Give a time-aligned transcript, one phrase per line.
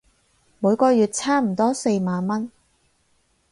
[0.57, 2.49] 每個月差唔多四萬文